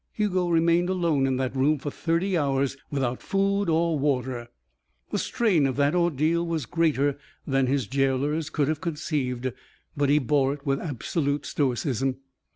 Hugo 0.13 0.49
remained 0.49 0.89
alone 0.89 1.27
in 1.27 1.37
that 1.37 1.55
room 1.55 1.77
for 1.77 1.91
thirty 1.91 2.35
hours 2.35 2.75
without 2.89 3.21
food 3.21 3.69
or 3.69 3.99
water. 3.99 4.47
The 5.11 5.19
strain 5.19 5.67
of 5.67 5.75
that 5.75 5.93
ordeal 5.93 6.43
was 6.43 6.65
greater 6.65 7.19
than 7.45 7.67
his 7.67 7.85
jailers 7.85 8.49
could 8.49 8.67
have 8.67 8.81
conceived, 8.81 9.53
but 9.95 10.09
he 10.09 10.17
bore 10.17 10.55
it 10.55 10.65
with 10.65 10.79
absolute 10.81 11.45
stoicism. 11.45 12.15